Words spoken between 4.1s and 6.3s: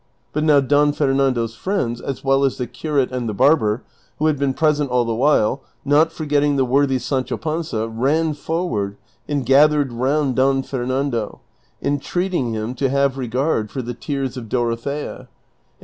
who had been present all the while, not